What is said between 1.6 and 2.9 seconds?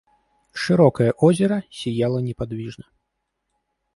сияло неподвижно.